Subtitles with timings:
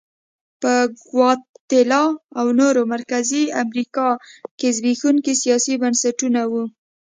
[0.61, 0.73] په
[1.09, 2.03] ګواتیلا
[2.39, 4.07] او نورو مرکزي امریکا
[4.59, 6.63] کې زبېښونکي سیاسي بنسټونه وو.